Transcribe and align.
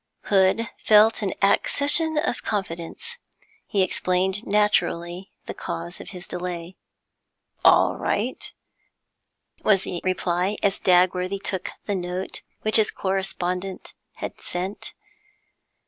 Hood 0.31 0.67
felt 0.79 1.21
an 1.21 1.33
accession 1.43 2.17
of 2.17 2.41
confidence; 2.41 3.17
he 3.67 3.83
explained 3.83 4.47
naturally 4.47 5.31
the 5.45 5.53
cause 5.53 6.01
of 6.01 6.09
his 6.09 6.27
delay. 6.27 6.75
'All 7.63 7.95
right,' 7.97 8.51
was 9.61 9.83
the 9.83 10.01
reply, 10.03 10.57
as 10.63 10.79
Dagworthy 10.79 11.37
took 11.37 11.69
the 11.85 11.93
note 11.93 12.41
which 12.63 12.77
his 12.77 12.89
correspondent 12.89 13.93
had 14.15 14.41
sent. 14.41 14.95